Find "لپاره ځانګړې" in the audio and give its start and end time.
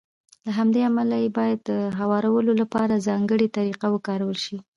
2.61-3.47